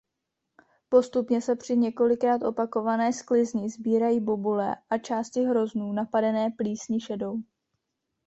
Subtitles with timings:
[0.89, 7.41] Postupně se při několikrát opakované sklizni sbírají bobule a části hroznů napadené plísní šedou.